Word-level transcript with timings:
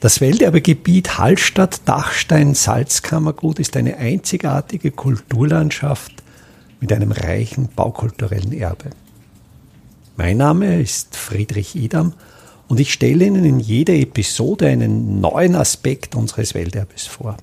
Das 0.00 0.20
Welterbegebiet 0.20 1.18
Hallstatt-Dachstein-Salzkammergut 1.18 3.58
ist 3.58 3.76
eine 3.76 3.96
einzigartige 3.96 4.92
Kulturlandschaft 4.92 6.12
mit 6.80 6.92
einem 6.92 7.10
reichen 7.10 7.68
baukulturellen 7.74 8.52
Erbe. 8.52 8.90
Mein 10.16 10.36
Name 10.36 10.80
ist 10.80 11.16
Friedrich 11.16 11.74
Idam 11.74 12.12
und 12.68 12.78
ich 12.78 12.92
stelle 12.92 13.24
Ihnen 13.24 13.44
in 13.44 13.58
jeder 13.58 13.94
Episode 13.94 14.68
einen 14.68 15.20
neuen 15.20 15.56
Aspekt 15.56 16.14
unseres 16.14 16.54
Welterbes 16.54 17.08
vor. 17.08 17.36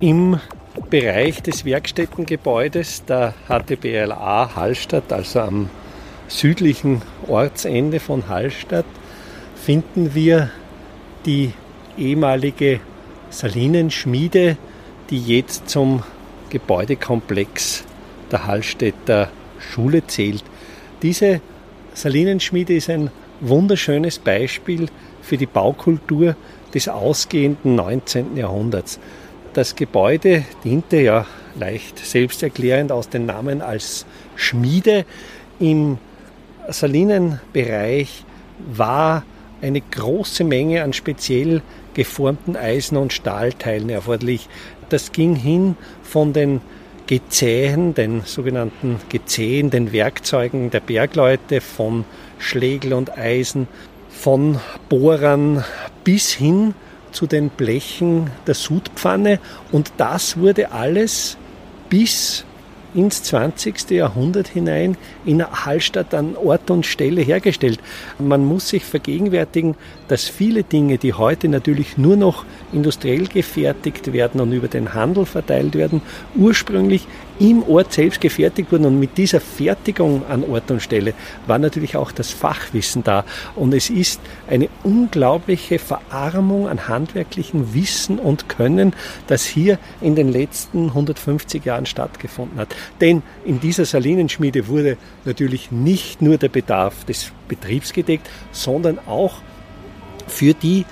Im 0.00 0.40
Bereich 0.88 1.42
des 1.42 1.66
Werkstättengebäudes 1.66 3.04
der 3.04 3.34
HTBLA 3.48 4.56
Hallstatt, 4.56 5.12
also 5.12 5.40
am 5.40 5.68
südlichen 6.28 7.02
Ortsende 7.28 8.00
von 8.00 8.28
Hallstatt, 8.28 8.86
finden 9.64 10.14
wir 10.14 10.50
die 11.24 11.54
ehemalige 11.96 12.80
Salinenschmiede, 13.30 14.58
die 15.08 15.18
jetzt 15.18 15.70
zum 15.70 16.02
Gebäudekomplex 16.50 17.82
der 18.30 18.46
Hallstätter 18.46 19.30
Schule 19.58 20.06
zählt. 20.06 20.44
Diese 21.00 21.40
Salinenschmiede 21.94 22.74
ist 22.74 22.90
ein 22.90 23.10
wunderschönes 23.40 24.18
Beispiel 24.18 24.88
für 25.22 25.38
die 25.38 25.46
Baukultur 25.46 26.36
des 26.74 26.90
ausgehenden 26.90 27.74
19. 27.74 28.36
Jahrhunderts. 28.36 29.00
Das 29.54 29.76
Gebäude 29.76 30.44
diente 30.62 30.98
ja 30.98 31.24
leicht 31.58 32.04
selbsterklärend 32.04 32.92
aus 32.92 33.08
den 33.08 33.24
Namen 33.24 33.62
als 33.62 34.04
Schmiede. 34.36 35.06
Im 35.58 35.96
Salinenbereich 36.68 38.26
war 38.58 39.24
eine 39.64 39.80
große 39.80 40.44
Menge 40.44 40.84
an 40.84 40.92
speziell 40.92 41.62
geformten 41.94 42.56
Eisen- 42.56 42.98
und 42.98 43.12
Stahlteilen 43.12 43.88
erforderlich. 43.88 44.48
Das 44.90 45.10
ging 45.12 45.34
hin 45.34 45.76
von 46.02 46.32
den 46.32 46.60
Gezähen, 47.06 47.94
den 47.94 48.22
sogenannten 48.24 49.00
Gezähen, 49.08 49.70
den 49.70 49.92
Werkzeugen 49.92 50.70
der 50.70 50.80
Bergleute, 50.80 51.60
von 51.60 52.04
Schlegel 52.38 52.92
und 52.92 53.16
Eisen, 53.16 53.66
von 54.10 54.60
Bohrern 54.88 55.64
bis 56.04 56.32
hin 56.32 56.74
zu 57.10 57.26
den 57.26 57.48
Blechen 57.48 58.30
der 58.46 58.54
Sudpfanne. 58.54 59.38
Und 59.72 59.92
das 59.96 60.36
wurde 60.36 60.72
alles 60.72 61.36
bis 61.88 62.44
ins 62.94 63.22
20. 63.24 63.90
Jahrhundert 63.90 64.48
hinein 64.48 64.96
in 65.24 65.44
Hallstatt 65.44 66.14
an 66.14 66.36
Ort 66.36 66.70
und 66.70 66.86
Stelle 66.86 67.20
hergestellt. 67.20 67.80
Man 68.18 68.44
muss 68.44 68.68
sich 68.68 68.84
vergegenwärtigen, 68.84 69.74
dass 70.08 70.28
viele 70.28 70.62
Dinge, 70.62 70.98
die 70.98 71.12
heute 71.12 71.48
natürlich 71.48 71.98
nur 71.98 72.16
noch 72.16 72.44
industriell 72.72 73.26
gefertigt 73.26 74.12
werden 74.12 74.40
und 74.40 74.52
über 74.52 74.68
den 74.68 74.94
Handel 74.94 75.26
verteilt 75.26 75.74
werden, 75.74 76.02
ursprünglich 76.36 77.06
im 77.38 77.62
Ort 77.64 77.92
selbst 77.92 78.20
gefertigt 78.20 78.70
wurden. 78.70 78.86
Und 78.86 79.00
mit 79.00 79.18
dieser 79.18 79.40
Fertigung 79.40 80.24
an 80.26 80.44
Ort 80.44 80.70
und 80.70 80.80
Stelle 80.80 81.14
war 81.46 81.58
natürlich 81.58 81.96
auch 81.96 82.12
das 82.12 82.30
Fachwissen 82.30 83.02
da. 83.02 83.24
Und 83.56 83.74
es 83.74 83.90
ist 83.90 84.20
eine 84.48 84.68
unglaubliche 84.82 85.78
Verarmung 85.78 86.68
an 86.68 86.88
handwerklichem 86.88 87.74
Wissen 87.74 88.18
und 88.18 88.48
Können, 88.48 88.94
das 89.26 89.44
hier 89.44 89.78
in 90.00 90.14
den 90.14 90.30
letzten 90.30 90.88
150 90.88 91.64
Jahren 91.64 91.86
stattgefunden 91.86 92.58
hat. 92.58 92.74
Denn 93.00 93.22
in 93.44 93.60
dieser 93.60 93.84
Salinenschmiede 93.84 94.68
wurde 94.68 94.96
natürlich 95.24 95.70
nicht 95.70 96.22
nur 96.22 96.38
der 96.38 96.48
Bedarf 96.48 97.04
des 97.04 97.32
Betriebs 97.48 97.92
gedeckt, 97.92 98.28
sondern 98.52 98.98
auch 99.06 99.42
für 100.26 100.54
die 100.54 100.84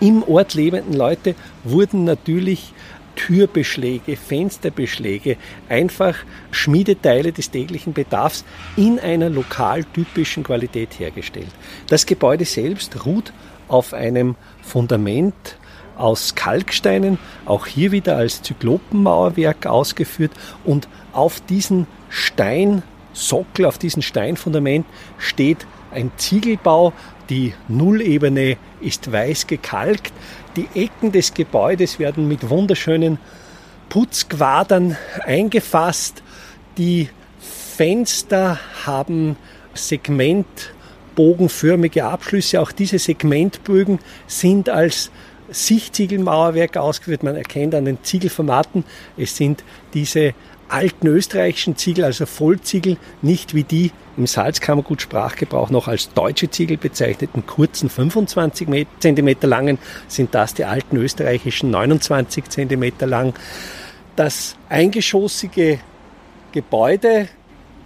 im 0.00 0.22
Ort 0.22 0.54
lebenden 0.54 0.92
Leute 0.92 1.34
wurden 1.64 2.04
natürlich 2.04 2.72
Türbeschläge, 3.16 4.16
Fensterbeschläge, 4.16 5.36
einfach 5.68 6.16
Schmiedeteile 6.50 7.32
des 7.32 7.50
täglichen 7.50 7.94
Bedarfs 7.94 8.44
in 8.76 9.00
einer 9.00 9.30
lokal 9.30 9.84
typischen 9.84 10.44
Qualität 10.44 10.98
hergestellt. 10.98 11.50
Das 11.88 12.04
Gebäude 12.04 12.44
selbst 12.44 13.06
ruht 13.06 13.32
auf 13.68 13.94
einem 13.94 14.36
Fundament 14.62 15.56
aus 15.96 16.34
Kalksteinen, 16.34 17.18
auch 17.44 17.66
hier 17.66 17.92
wieder 17.92 18.16
als 18.16 18.42
Zyklopenmauerwerk 18.42 19.66
ausgeführt 19.66 20.32
und 20.64 20.88
auf 21.12 21.40
diesen 21.40 21.86
Steinsockel, 22.08 23.64
auf 23.64 23.78
diesem 23.78 24.02
Steinfundament 24.02 24.86
steht 25.18 25.66
ein 25.90 26.10
Ziegelbau. 26.16 26.92
Die 27.30 27.54
Nullebene 27.68 28.56
ist 28.80 29.10
weiß 29.10 29.46
gekalkt. 29.46 30.12
Die 30.56 30.68
Ecken 30.74 31.12
des 31.12 31.34
Gebäudes 31.34 31.98
werden 31.98 32.28
mit 32.28 32.48
wunderschönen 32.48 33.18
Putzquadern 33.88 34.96
eingefasst. 35.24 36.22
Die 36.78 37.08
Fenster 37.76 38.58
haben 38.84 39.36
segmentbogenförmige 39.74 42.04
Abschlüsse. 42.04 42.60
Auch 42.60 42.72
diese 42.72 42.98
Segmentbögen 42.98 44.00
sind 44.26 44.68
als 44.68 45.12
Sichtziegelmauerwerk 45.50 46.76
ausgeführt. 46.76 47.22
Man 47.22 47.36
erkennt 47.36 47.74
an 47.74 47.84
den 47.84 48.02
Ziegelformaten, 48.02 48.84
es 49.16 49.36
sind 49.36 49.64
diese 49.94 50.34
alten 50.68 51.06
österreichischen 51.06 51.76
Ziegel, 51.76 52.04
also 52.04 52.26
Vollziegel, 52.26 52.96
nicht 53.22 53.54
wie 53.54 53.64
die 53.64 53.92
im 54.16 54.26
Salzkammergut 54.26 55.02
Sprachgebrauch 55.02 55.70
noch 55.70 55.88
als 55.88 56.12
deutsche 56.12 56.50
Ziegel 56.50 56.76
bezeichneten 56.76 57.46
kurzen 57.46 57.88
25 57.88 58.86
cm 58.98 59.36
langen, 59.42 59.78
sind 60.08 60.34
das 60.34 60.54
die 60.54 60.64
alten 60.64 60.96
österreichischen 60.96 61.70
29 61.70 62.48
cm 62.48 62.92
lang. 63.00 63.34
Das 64.16 64.56
eingeschossige 64.68 65.78
Gebäude 66.52 67.28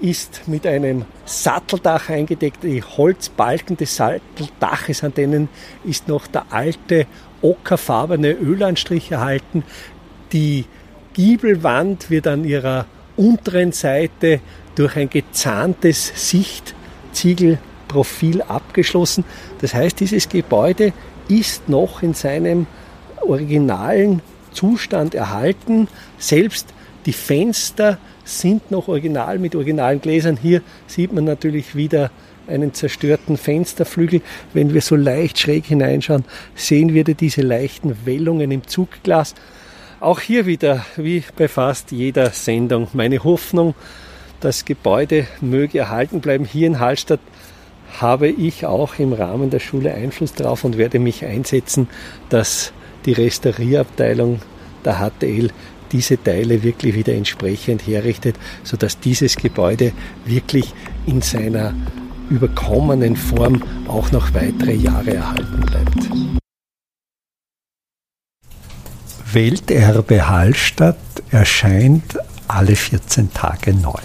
ist 0.00 0.48
mit 0.48 0.66
einem 0.66 1.04
Satteldach 1.24 2.08
eingedeckt. 2.08 2.64
Die 2.64 2.82
Holzbalken 2.82 3.76
des 3.76 3.96
Satteldaches, 3.96 5.04
an 5.04 5.14
denen 5.14 5.48
ist 5.84 6.08
noch 6.08 6.26
der 6.26 6.46
alte 6.50 7.06
ockerfarbene 7.42 8.32
Ölanstrich 8.32 9.10
erhalten. 9.10 9.64
Die 10.32 10.64
Giebelwand 11.14 12.10
wird 12.10 12.26
an 12.26 12.44
ihrer 12.44 12.86
unteren 13.16 13.72
Seite 13.72 14.40
durch 14.74 14.96
ein 14.96 15.10
gezahntes 15.10 16.30
Sichtziegelprofil 16.30 18.42
abgeschlossen. 18.42 19.24
Das 19.60 19.74
heißt, 19.74 20.00
dieses 20.00 20.28
Gebäude 20.28 20.92
ist 21.28 21.68
noch 21.68 22.02
in 22.02 22.14
seinem 22.14 22.66
originalen 23.20 24.22
Zustand 24.52 25.14
erhalten. 25.14 25.88
Selbst 26.18 26.68
die 27.06 27.12
Fenster 27.12 27.98
sind 28.24 28.70
noch 28.70 28.88
original 28.88 29.38
mit 29.38 29.54
originalen 29.54 30.00
Gläsern. 30.00 30.38
Hier 30.40 30.62
sieht 30.86 31.12
man 31.12 31.24
natürlich 31.24 31.74
wieder 31.74 32.10
einen 32.46 32.74
zerstörten 32.74 33.36
Fensterflügel. 33.36 34.22
Wenn 34.52 34.74
wir 34.74 34.80
so 34.80 34.96
leicht 34.96 35.38
schräg 35.38 35.66
hineinschauen, 35.66 36.24
sehen 36.54 36.94
wir 36.94 37.04
diese 37.04 37.42
leichten 37.42 38.04
Wellungen 38.04 38.50
im 38.50 38.66
Zugglas. 38.66 39.34
Auch 40.00 40.20
hier 40.20 40.46
wieder, 40.46 40.84
wie 40.96 41.22
bei 41.36 41.48
fast 41.48 41.92
jeder 41.92 42.30
Sendung, 42.30 42.88
meine 42.92 43.22
Hoffnung, 43.22 43.74
das 44.40 44.64
Gebäude 44.64 45.26
möge 45.40 45.78
erhalten 45.78 46.20
bleiben. 46.20 46.44
Hier 46.44 46.66
in 46.66 46.80
Hallstatt 46.80 47.20
habe 48.00 48.28
ich 48.28 48.66
auch 48.66 48.98
im 48.98 49.12
Rahmen 49.12 49.50
der 49.50 49.60
Schule 49.60 49.94
Einfluss 49.94 50.34
darauf 50.34 50.64
und 50.64 50.78
werde 50.78 50.98
mich 50.98 51.24
einsetzen, 51.24 51.88
dass 52.30 52.72
die 53.06 53.12
Restaurierabteilung 53.12 54.40
der 54.84 54.98
HTL 54.98 55.50
diese 55.92 56.22
Teile 56.22 56.62
wirklich 56.62 56.94
wieder 56.94 57.12
entsprechend 57.12 57.86
herrichtet, 57.86 58.36
sodass 58.64 58.98
dieses 58.98 59.36
Gebäude 59.36 59.92
wirklich 60.24 60.72
in 61.06 61.20
seiner 61.20 61.74
überkommenen 62.32 63.16
Form 63.16 63.62
auch 63.86 64.10
noch 64.10 64.32
weitere 64.34 64.74
Jahre 64.74 65.14
erhalten 65.14 65.60
bleibt. 65.60 66.40
Welterbe 69.32 70.28
Hallstatt 70.28 70.96
erscheint 71.30 72.18
alle 72.48 72.76
14 72.76 73.32
Tage 73.32 73.72
neu. 73.74 74.02